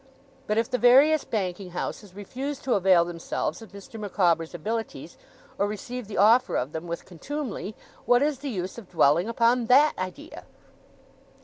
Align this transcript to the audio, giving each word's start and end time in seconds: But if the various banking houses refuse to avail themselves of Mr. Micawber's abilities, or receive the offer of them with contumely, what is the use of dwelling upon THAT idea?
But 0.47 0.57
if 0.57 0.67
the 0.67 0.79
various 0.79 1.23
banking 1.25 1.69
houses 1.77 2.15
refuse 2.15 2.57
to 2.61 2.73
avail 2.73 3.05
themselves 3.05 3.61
of 3.61 3.71
Mr. 3.71 3.99
Micawber's 3.99 4.55
abilities, 4.55 5.15
or 5.59 5.67
receive 5.67 6.07
the 6.07 6.17
offer 6.17 6.55
of 6.55 6.71
them 6.71 6.87
with 6.87 7.05
contumely, 7.05 7.75
what 8.07 8.23
is 8.23 8.39
the 8.39 8.49
use 8.49 8.79
of 8.79 8.89
dwelling 8.89 9.29
upon 9.29 9.67
THAT 9.67 9.93
idea? 9.99 10.45